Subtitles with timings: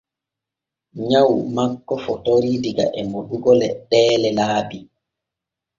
[1.09, 4.77] Nyaw makko fotorii diga moɗugo leɗɗeelee laabi.